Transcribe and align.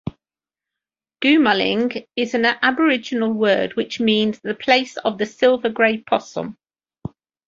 Goomalling 1.23 2.07
is 2.15 2.33
an 2.33 2.43
Aboriginal 2.45 3.31
word 3.31 3.75
which 3.75 3.99
means 3.99 4.39
"the 4.39 4.55
place 4.55 4.97
of 4.97 5.19
the 5.19 5.27
silver-grey 5.27 5.99
possum". 5.99 6.57